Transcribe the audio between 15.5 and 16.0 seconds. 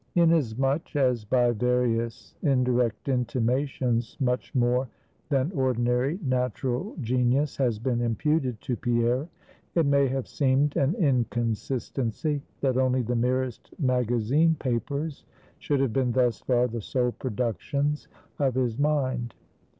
should have